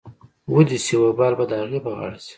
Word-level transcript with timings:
وې 0.51 0.63
دې 0.69 0.77
سي 0.85 0.93
وبال 1.01 1.33
به 1.39 1.45
د 1.49 1.53
اغې 1.63 1.79
په 1.85 1.89
غاړه 1.97 2.19
شي. 2.25 2.29